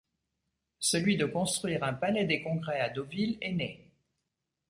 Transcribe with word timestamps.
Celui 0.79 1.15
de 1.15 1.27
construire 1.27 1.83
un 1.83 1.93
palais 1.93 2.25
des 2.25 2.41
congrès 2.41 2.79
à 2.79 2.89
Deauville 2.89 3.37
est 3.39 3.51
né. 3.51 3.91